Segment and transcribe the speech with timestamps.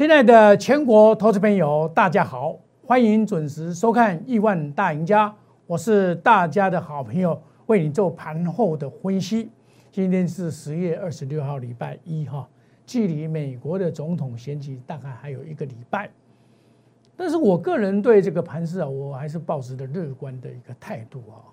[0.00, 5.28] 亲爱的全国投资朋友，大家好，欢迎准时收看《亿万大赢家》，
[5.66, 9.50] 我是大家的好朋友，为你做盘后的分析。
[9.92, 12.48] 今天是十月二十六号，礼拜一哈，
[12.86, 16.10] 距离美国的总统选举大概还有一个礼拜。
[17.14, 21.44] 但是我个人对这个盘势啊，我还是保持着乐观的一个态度啊。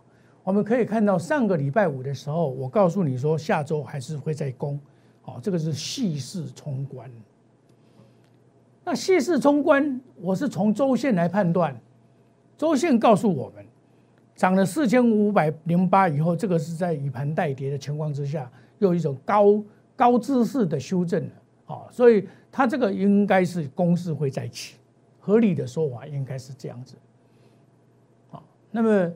[0.45, 4.79] 我们可以看到，上个礼拜五的时候，我告诉你说，下周还是会再攻，
[5.25, 7.11] 哦，这个是细势冲关。
[8.87, 11.77] 那细势冲关，我是从周线来判断，
[12.57, 13.65] 周线告诉我们，
[14.33, 19.61] 涨了四千五百零八以后，这个是在以盘带跌的情况之下，又一种高
[19.93, 21.31] 高姿势的修正了，
[21.65, 24.77] 啊，所以它这个应该是攻势会再起，
[25.19, 26.95] 合理的说法应该是这样子，
[28.31, 28.41] 啊，
[28.71, 29.11] 那么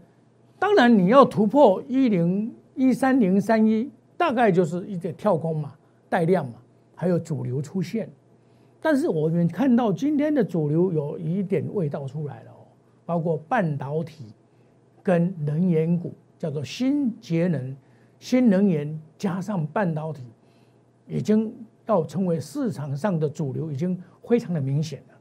[0.60, 5.72] 当然你要突破一零一三零三一，大概就是一个跳空嘛，
[6.10, 6.56] 带量嘛，
[6.94, 8.10] 还有主流出现。
[8.82, 12.66] 但是我们看到今天的主流有一点味道出来了哦，
[13.06, 14.34] 包括半导体
[15.04, 17.78] 跟能源股，叫做新节能、
[18.20, 20.24] 新能源加上半导体，
[21.08, 21.54] 已经
[21.86, 25.16] 要成为市场上的主流，已经非常的明显了。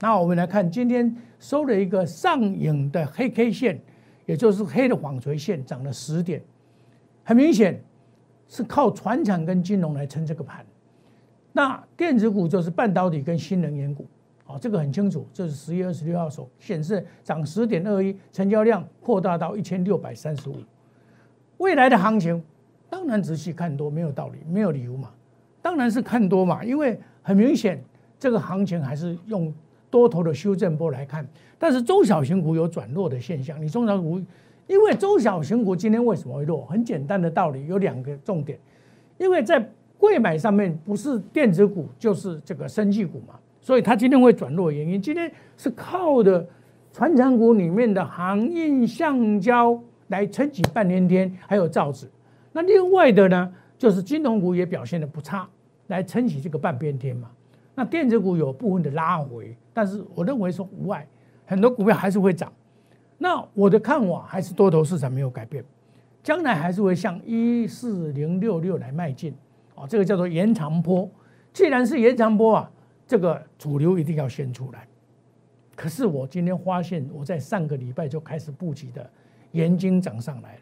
[0.00, 3.78] 那我们来看今天收了一个上影的黑 K 线，
[4.24, 6.42] 也就是黑的纺锤线，涨了十点，
[7.22, 7.82] 很明显
[8.48, 10.64] 是靠船厂跟金融来撑这个盘。
[11.56, 14.04] 那电子股就是半导体跟新能源股，
[14.44, 20.56] 啊，这个很清楚，这是十月二十六号手显示涨十点二一，成交量扩大到一千六百三十五。
[21.58, 22.42] 未来的行情
[22.90, 25.12] 当然仔细看多没有道理，没有理由嘛，
[25.62, 27.80] 当然是看多嘛，因为很明显
[28.18, 29.54] 这个行情还是用
[29.90, 31.24] 多头的修正波来看，
[31.56, 33.62] 但是中小型股有转弱的现象。
[33.62, 34.20] 你中小股，
[34.66, 36.66] 因为中小型股今天为什么会弱？
[36.66, 38.58] 很简单的道理，有两个重点，
[39.18, 46.46] 因为在贵买上面不是电子股就是这个生技股嘛，所以它今天会转弱，原因今天是靠的
[46.92, 52.06] 传承股里面的航运橡胶来撑起半天天，还有造纸。
[52.52, 55.48] 那另外的呢，就是金融股也表现的不差，
[55.86, 57.30] 来撑起这个半边天嘛。
[57.74, 61.06] 那电子股有部分的拉回，但是我认为说无碍，
[61.46, 62.52] 很多股票还是会涨。
[63.18, 65.64] 那我的看法还是多头市场没有改变，
[66.22, 69.34] 将来还是会向一四零六六来迈进。
[69.74, 71.10] 哦，这个叫做延长波。
[71.52, 72.70] 既然是延长波啊，
[73.06, 74.86] 这个主流一定要先出来。
[75.76, 79.08] 可是我今天发现，我在上个礼拜就开始布局的
[79.52, 80.60] 盐金涨上来了，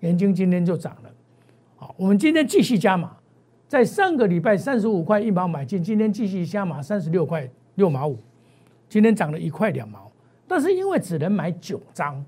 [0.00, 1.10] 盐金今天就涨了。
[1.76, 3.16] 好，我们今天继续加码，
[3.66, 8.18] 在上个礼拜三十五块一毛买进，今天继续加码三十六块六毛五，
[8.88, 10.12] 今天涨了一块两毛。
[10.46, 12.22] 但是因为只能买九张，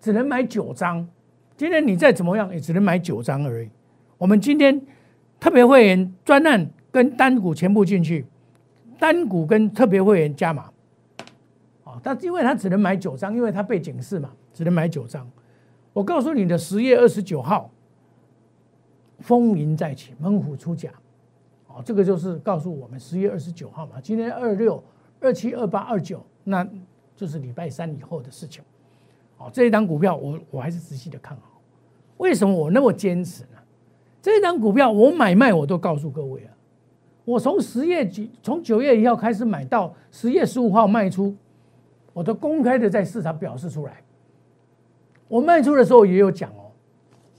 [0.00, 1.06] 只能买九张，
[1.56, 3.68] 今天你再怎么样也只能买九张而已。
[4.20, 4.78] 我们今天
[5.40, 8.26] 特别会员专案跟单股全部进去，
[8.98, 10.70] 单股跟特别会员加码，
[11.84, 15.26] 啊，但因为他只能买九张，因为他被警示嘛，只能买九张。
[15.94, 17.70] 我告诉你的，十月二十九号，
[19.20, 20.90] 风云再起，猛虎出甲，
[21.68, 23.98] 哦，这个就是告诉我们十月二十九号嘛。
[24.02, 24.84] 今天二六、
[25.18, 26.68] 二七、二八、二九，那
[27.16, 28.62] 就是礼拜三以后的事情。
[29.38, 31.58] 哦，这一张股票我我还是仔细的看好。
[32.18, 33.56] 为什么我那么坚持呢？
[34.22, 36.52] 这张股票我买卖我都告诉各位啊，
[37.24, 41.34] 我从十月几从九月一号开始买到十月十五号卖出，
[42.12, 44.02] 我都公开的在市场表示出来。
[45.28, 46.72] 我卖出的时候也有讲哦，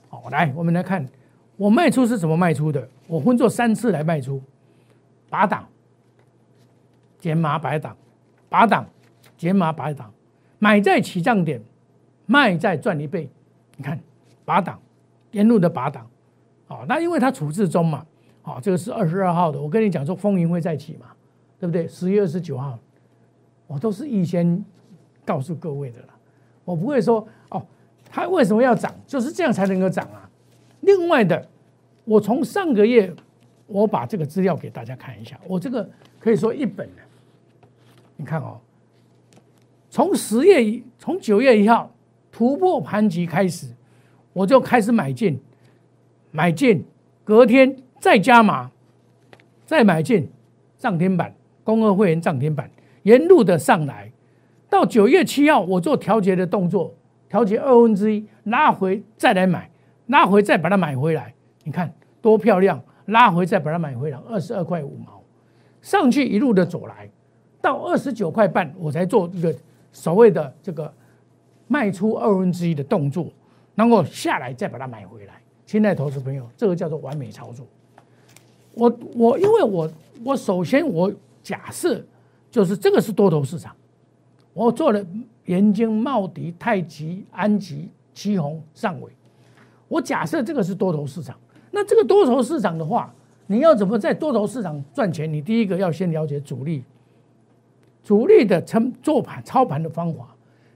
[0.10, 1.08] 好来我们来看
[1.58, 4.42] 我卖出是怎么卖出的，我分作三次来卖出，
[5.30, 5.68] 拔档、
[7.20, 7.96] 减码、白档、
[8.50, 8.88] 拔档、
[9.38, 10.12] 减码、白档，
[10.58, 11.62] 买在起涨点，
[12.26, 13.30] 卖在赚一倍。
[13.78, 14.00] 你看
[14.46, 14.80] 拔档，
[15.32, 16.08] 沿路的拔档。
[16.72, 18.06] 哦，那因为它处置中嘛，
[18.42, 21.08] 好，这个是二十二号的，我跟你讲说风云会再起嘛，
[21.60, 21.86] 对不对？
[21.86, 22.80] 十月二十九号，
[23.68, 24.64] 我都是预先
[25.26, 26.08] 告诉各位的了，
[26.64, 27.62] 我不会说哦，
[28.10, 30.30] 它为什么要涨，就是这样才能够涨啊。
[30.80, 31.46] 另外的，
[32.06, 33.14] 我从上个月
[33.68, 35.90] 我把这个资料给大家看一下，我这个
[36.20, 37.02] 可以说一本的，
[38.16, 38.58] 你看哦，
[39.90, 41.92] 从十月一，从九月一号
[42.32, 43.68] 突破盘级开始，
[44.32, 45.38] 我就开始买进。
[46.32, 46.86] 买进，
[47.24, 48.72] 隔天再加码，
[49.66, 50.30] 再买进，
[50.78, 51.34] 涨停板，
[51.64, 52.70] 工二会员涨停板，
[53.04, 54.12] 沿路的上来，
[54.70, 56.94] 到九月七号，我做调节的动作，
[57.30, 59.70] 调节二分之一，拉回再来买，
[60.08, 61.34] 拉回再把它买回来，
[61.64, 65.22] 你看多漂亮，拉回再把它买回来，二十二块五毛，
[65.82, 67.10] 上去一路的走来，
[67.62, 69.54] 到二十九块半，我才做一个
[69.92, 70.94] 所谓的这个
[71.68, 73.28] 卖出二分之一的动作，
[73.76, 75.34] 然后下来再把它买回来。
[75.72, 77.66] 亲爱投资朋友，这个叫做完美操作。
[78.74, 79.90] 我我因为我
[80.22, 81.10] 我首先我
[81.42, 82.04] 假设
[82.50, 83.74] 就是这个是多头市场，
[84.54, 85.02] 我做了
[85.46, 89.10] 元晶、茂迪、太极、安吉、旗宏、上尾，
[89.88, 91.38] 我假设这个是多头市场。
[91.72, 93.14] 那这个多头市场的话，
[93.48, 95.32] 你要怎么在多头市场赚钱？
[95.32, 96.84] 你第一个要先了解主力，
[98.04, 100.36] 主力的成做盘操盘的方法，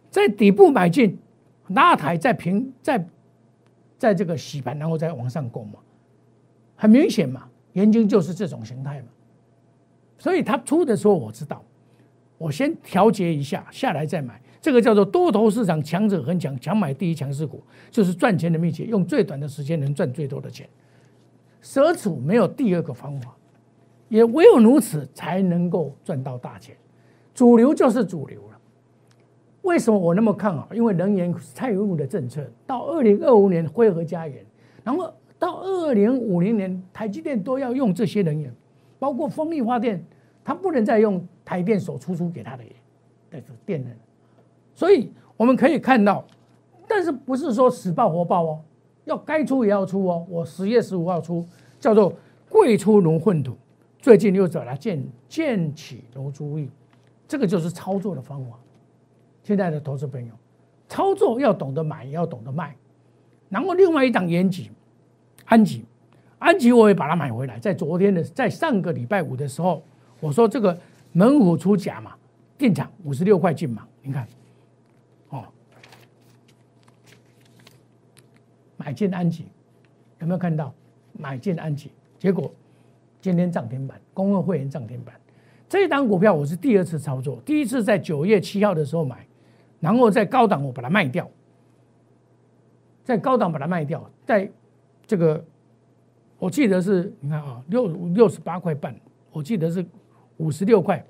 [0.09, 1.19] 在底部买进，
[1.67, 3.05] 拉抬再平再
[3.97, 5.79] 在这个洗盘，然后再往上攻嘛，
[6.75, 9.07] 很明显嘛，研究就是这种形态嘛。
[10.17, 11.63] 所以它出的时候我知道，
[12.37, 20.67] 我先调节一下，下来再买，这个叫做多头市场强者恒强，强买第一强势股，就是赚钱的秘诀，用最短的时间能赚最多的钱。
[21.61, 23.35] 舍储没有第二个方法，
[24.07, 26.75] 也唯有如此才能够赚到大钱。
[27.33, 28.54] 主流就是主流了。
[29.65, 30.67] 为什么我那么看好？
[30.73, 34.45] 因为能源蔡英文的政策到二零二五年恢和家园，
[34.83, 38.53] 然后到二零五零年台积电都要用这些能源，
[38.99, 40.05] 包括风力发电，
[40.43, 42.63] 它不能再用台电所输出给它的
[43.31, 43.91] 的电能。
[44.75, 46.23] 所以我们可以看到，
[46.87, 48.59] 但是不是说死爆活爆哦。
[49.05, 51.43] 要该出也要出哦，我十月十五号出，
[51.79, 52.13] 叫做
[52.49, 53.55] 贵出如粪土，
[53.99, 56.69] 最近又找来建建起如珠玉，
[57.27, 58.59] 这个就是操作的方法。
[59.45, 60.33] 现在的投资朋友，
[60.89, 62.75] 操作要懂得买，也要懂得卖。
[63.47, 64.71] 然后另外一档延吉、
[65.45, 65.85] 安吉、
[66.39, 69.83] 安吉我也把它买回来，在昨天的，在上个礼拜五的时候，
[70.19, 70.75] 我说这个
[71.11, 72.15] 猛虎出甲嘛，
[72.57, 74.27] 进场五十六块进嘛，你看。
[75.29, 75.45] 哦
[78.77, 79.45] 买进安吉，
[80.19, 80.73] 有没有看到？
[81.13, 82.51] 买进安吉，结果
[83.21, 85.15] 今天涨停板，公共会员涨停板。
[85.67, 89.24] 这一档股票我是第二次操作，第一次在九月七号的时候买，
[89.85, 91.29] 然后在高档我把它卖掉，
[93.03, 94.49] 在高档把它卖掉，在
[95.05, 95.45] 这个
[96.39, 98.95] 我记得是，你看啊，六六十八块半，
[99.31, 99.85] 我记得是
[100.37, 101.05] 五十六块，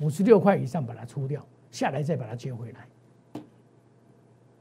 [0.00, 3.42] 五十六块以上把它出掉，下来再把它接回来。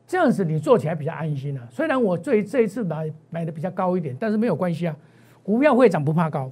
[0.06, 1.66] 这样子你做起来比较安心啊。
[1.72, 4.96] 虽然我这这一次买买的比较高一点，但是没有关系啊。
[5.42, 6.52] 股票会涨不怕高。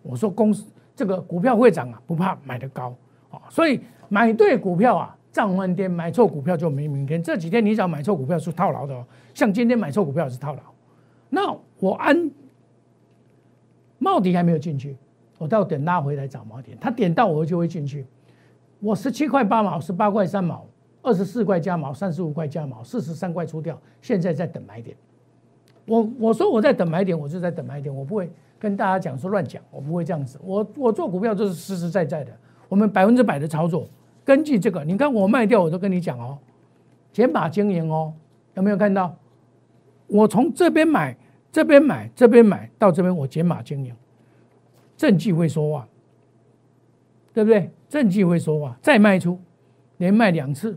[0.00, 0.64] 我说公司
[0.96, 2.96] 这个股票会涨啊，不怕买的高
[3.30, 3.42] 啊。
[3.50, 3.78] 所以
[4.08, 7.20] 买对股票啊，涨翻天；买错股票就没明天。
[7.20, 9.04] 这几天你只要买错股票是套牢的哦。
[9.34, 10.60] 像今天买错股票是套牢。
[11.28, 12.30] 那我安
[13.98, 14.96] 帽底还没有进去，
[15.38, 16.78] 我到等拉回来找锚点。
[16.80, 18.06] 它点到我就会进去。
[18.78, 20.64] 我十七块八毛，十八块三毛。
[21.02, 24.96] 二十四块加毛，三十五块加毛，四十三块出掉，现在在等买点。
[25.84, 30.40] 我我说我在等买点，我就在等买点，我不会跟大家讲说乱讲，我不会这样子。
[30.42, 32.32] 我我做股票就是实实在在的，
[32.70, 33.86] 我们百分之百的操作，
[34.24, 36.38] 根据这个，你看我卖掉，我都跟你讲哦，
[37.12, 38.12] 减码经营哦，
[38.54, 39.14] 有没有看到？
[40.06, 41.16] 我从这边买，
[41.52, 43.94] 这边买，这边买到这边，我减码经营，
[44.96, 45.88] 证据会说话，
[47.32, 47.70] 对不对？
[47.88, 49.38] 证据会说话，再卖出，
[49.98, 50.76] 连卖两次。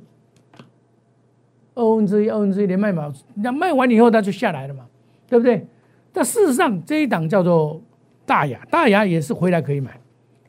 [1.74, 4.86] 二分之一，二分之一连卖嘛，那卖完以后它就下来了嘛，
[5.28, 5.66] 对不对？
[6.12, 7.80] 但事实上这一档叫做
[8.26, 10.00] 大雅，大雅也是回来可以买，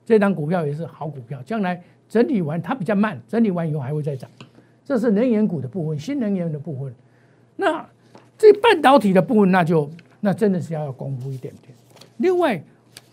[0.04, 4.30] 这档股票也是好股票，将来整理完它比较慢，整理完以后还会再涨。
[4.84, 6.94] 这是能源股的部分，新能源的部分。
[7.56, 7.86] 那
[8.38, 9.90] 这半导体的部分，那就
[10.20, 11.74] 那真的是要要功夫一点点。
[12.16, 12.62] 另外，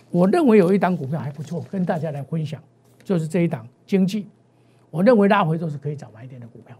[0.09, 2.61] 我认为有一档股票还不错，跟大家来分享，
[3.03, 4.27] 就是这一档经济，
[4.89, 6.77] 我认为拉回都是可以找买点的股票。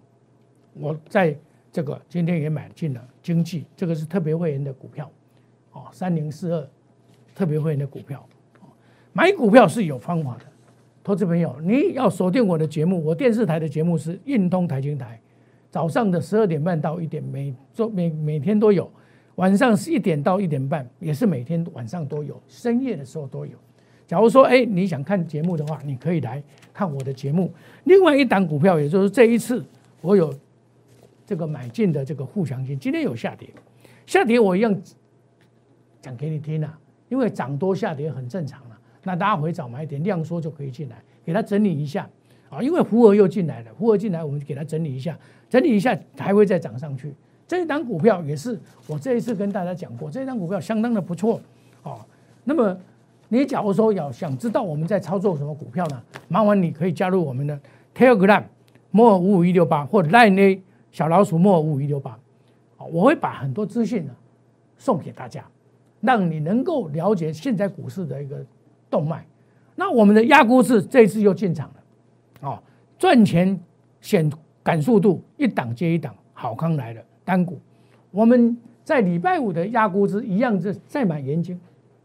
[0.74, 1.36] 我在
[1.72, 5.12] 这个今天也买进了经济，这个是特别会员的股票，
[5.74, 6.68] 哦，三零四二，
[7.36, 8.26] 特别会员的股票，
[9.12, 10.46] 买股票是有方法的，
[11.06, 15.22] 投资朋友，你要锁定我的节目，我电视台的节目是运通财经台，
[15.70, 18.92] 早上的十二点半到一点，每周每每天都有，
[19.36, 23.54] 晚上是一点到一点半，也是每天晚上都有，深夜的时候都有。
[24.08, 26.42] 假如说哎你想看节目的话，你可以来
[26.74, 27.54] 看我的节目。
[27.84, 29.64] 另外一档股票，也就是这一次
[30.02, 30.34] 我有。
[31.28, 33.50] 这个买进的这个沪强金今天有下跌，
[34.06, 34.80] 下跌我一样
[36.00, 38.75] 讲给你听啊，因为涨多下跌很正常了。
[39.06, 42.10] 那大家回找买点量缩就可以进来，给它整理一下
[42.50, 42.62] 啊。
[42.62, 45.18] 因为福额又进来了，福额进来我们就给它整理一下，
[45.50, 47.14] 整理一下还会再涨上去。
[47.48, 51.40] 这一档股票也是我这一次跟大家讲过，这一档股票相当的不错
[51.84, 52.00] 哦。
[52.44, 52.78] 那么
[53.30, 56.04] 你假如说要想知道我们在操作什么股票呢？
[56.28, 57.58] 麻烦你可以加入我们的
[57.96, 58.44] Telegram
[58.92, 60.62] 摩尔五五一六八或 Line。
[60.92, 62.18] 小老鼠莫五五一六八，
[62.90, 64.16] 我会把很多资讯呢
[64.78, 65.44] 送给大家，
[66.00, 68.38] 让你能够了解现在股市的一个
[68.96, 69.26] 动脉。
[69.76, 72.64] 那我们的压估值这次又进场了，哦，
[72.98, 73.60] 赚钱
[74.00, 74.32] 显
[74.64, 77.60] 感速度一档接一档，好康来了单股。
[78.10, 81.60] 我们在礼拜五的压估值一样是再买盐金，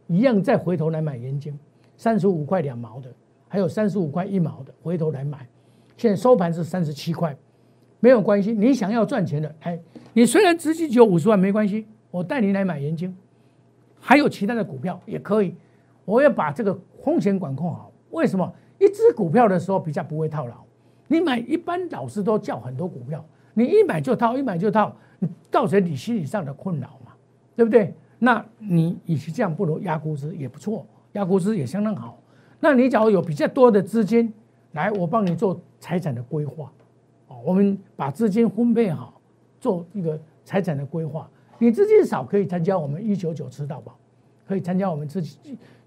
[0.09, 1.57] 一样再回头来买盐金，
[1.97, 3.09] 三十五块两毛的，
[3.47, 5.47] 还有三十五块一毛的，回头来买。
[5.97, 7.37] 现在收盘是三十七块，
[8.01, 8.51] 没有关系。
[8.51, 9.79] 你想要赚钱的，哎，
[10.13, 13.17] 你虽然资金只有五十万，没关系，我带你来买盐金，
[14.01, 15.55] 还有其他的股票也可以。
[16.11, 17.93] 我要把这个风险管控好。
[18.11, 18.53] 为什么？
[18.81, 20.57] 一只股票的时候比较不会套牢。
[21.07, 23.25] 你买一般老师都叫很多股票，
[23.55, 27.13] 你一买就套，一买就套，你造成你心理上的困扰嘛，
[27.55, 27.95] 对不对？
[28.19, 32.19] 那你与其这样，不如压估值也不错，压估值也相当好。
[32.59, 34.33] 那你假如有比较多的资金，
[34.73, 36.73] 来，我帮你做财产的规划，
[37.29, 39.21] 哦，我们把资金分配好，
[39.61, 41.31] 做一个财产的规划。
[41.59, 43.97] 你资金少可以参加我们一九九吃到饱，
[44.51, 45.39] 可以参加我们自己。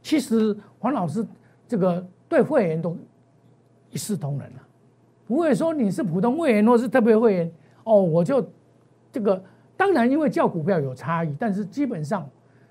[0.02, 1.26] 其实黄老师
[1.68, 2.98] 这个对会员都
[3.92, 4.62] 一视同仁了，
[5.28, 7.52] 不会说你是普通会员或是特别会员
[7.84, 8.44] 哦，我就
[9.12, 9.44] 这个
[9.76, 12.26] 当然因为叫股票有差异，但是基本上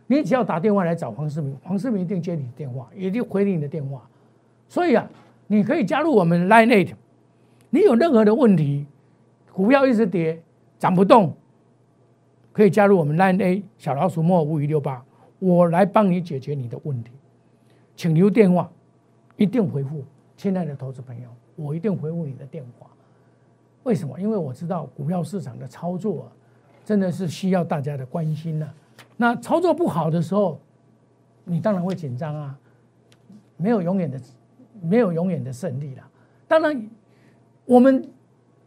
[0.07, 4.09] 你只要打电话来找黄世明，黄世明一定接你的电话，一定回你的电话，
[4.69, 5.07] 所以啊。
[5.49, 6.95] 你可以加入我们 Line Eight，
[7.69, 8.87] 你有任何的问题，
[9.53, 10.41] 股票一直跌
[10.79, 11.35] 涨不动，
[12.53, 15.05] 可以加入我们 Line A 小老鼠莫五五六八，
[15.43, 17.11] 我来帮你解决你的问题，
[17.97, 18.71] 请留电话，
[19.37, 20.05] 一定回复，
[20.37, 22.87] 亲爱的投资朋友，我一定回复你的电话。
[23.83, 24.21] 为什么？
[24.21, 26.33] 因为我知道股票市场的操作啊，
[26.85, 28.73] 真的是需要大家的关心呐。
[29.17, 30.61] 那操作不好的时候，
[31.43, 32.57] 你当然会紧张啊，
[33.57, 34.21] 没有永远的。
[34.85, 36.03] 没有永远的胜利了。
[36.49, 36.91] 当然，
[37.67, 38.05] 我们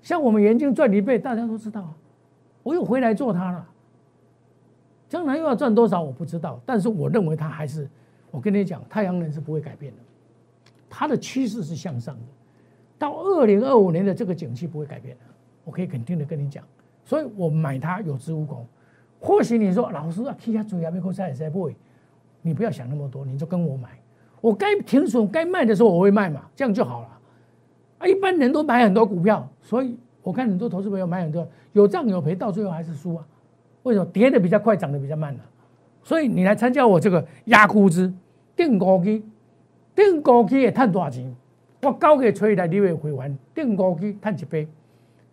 [0.02, 1.94] 像我们眼睛赚一倍，大家都知道。
[2.64, 3.68] 我又回来做它了，
[5.08, 6.60] 将来又要赚多少我不知道。
[6.66, 7.88] 但是我认为它还是，
[8.32, 10.00] 我跟你讲，太阳能是不会改变的，
[10.90, 12.22] 它的趋势是向上的。
[12.98, 15.24] 到二零二五年的这个景气不会改变的，
[15.64, 16.64] 我可以肯定的跟你讲。
[17.04, 18.66] 所以我买它有恃无恐。
[19.20, 21.76] 或许你说老师啊，其他主要没股在在不会，
[22.42, 23.90] 你不要想那么多，你就跟我买。
[24.42, 27.20] 我该停损、该卖的时候我会卖嘛，这样就好了。
[27.98, 33.26] 啊，一般人都买很多股票，所以我看很多投资朋友买很多，有涨有赔，到最后还是输啊。
[33.86, 34.06] 为什么？
[34.08, 35.44] 跌的比较快，涨的比较慢呢？
[36.04, 38.12] 所以你来参加我这个压估值
[38.56, 39.24] 定高机，
[39.96, 41.34] 定高机也赚多少钱？
[41.84, 44.68] 我高给吹来，你会回还定高机赚几倍？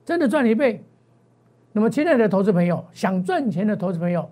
[0.05, 0.85] 真的赚一倍。
[1.73, 4.29] 那么，亲爱的投资朋友，想赚钱的投资朋友，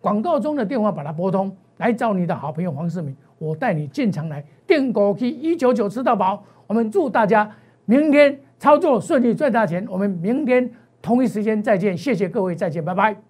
[0.00, 3.14] 广告中的电话把它拨通，来找你的好朋友黄世明。
[3.38, 6.42] 我带你进场来订股去一九九吃到饱。
[6.66, 7.48] 我们祝大家
[7.84, 9.86] 明天操作顺利赚大钱。
[9.88, 10.68] 我们明天
[11.00, 13.29] 同一时间再见，谢谢各位，再见，拜拜。